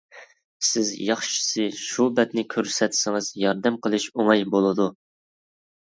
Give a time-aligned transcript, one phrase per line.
[0.67, 4.93] سىز ياخشىسى شۇ بەتنى كۆرسەتسىڭىز ياردەم قىلىش ئوڭاي بولىدۇ.